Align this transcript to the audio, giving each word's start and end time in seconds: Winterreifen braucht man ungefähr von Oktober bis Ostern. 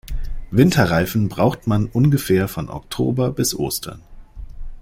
Winterreifen 0.49 1.29
braucht 1.29 1.67
man 1.67 1.85
ungefähr 1.85 2.47
von 2.47 2.69
Oktober 2.71 3.31
bis 3.31 3.53
Ostern. 3.53 4.01